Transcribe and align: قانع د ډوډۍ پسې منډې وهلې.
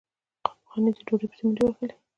قانع 0.67 0.91
د 0.95 0.97
ډوډۍ 1.07 1.27
پسې 1.31 1.41
منډې 1.45 1.61
وهلې. 1.65 1.93